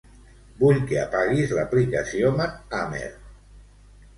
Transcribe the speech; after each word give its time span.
Vull 0.61 0.79
que 0.91 0.97
apaguis 1.01 1.53
l'aplicació 1.57 2.33
Mathhammer. 2.41 3.07